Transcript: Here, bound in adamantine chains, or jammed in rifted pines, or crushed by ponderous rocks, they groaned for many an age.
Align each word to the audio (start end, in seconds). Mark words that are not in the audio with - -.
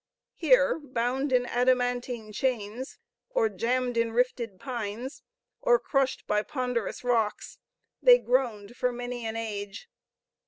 Here, 0.33 0.79
bound 0.79 1.31
in 1.31 1.45
adamantine 1.45 2.33
chains, 2.33 2.97
or 3.29 3.49
jammed 3.49 3.97
in 3.97 4.13
rifted 4.13 4.59
pines, 4.59 5.21
or 5.61 5.77
crushed 5.77 6.25
by 6.25 6.41
ponderous 6.41 7.03
rocks, 7.03 7.59
they 8.01 8.17
groaned 8.17 8.75
for 8.75 8.91
many 8.91 9.27
an 9.27 9.35
age. 9.35 9.89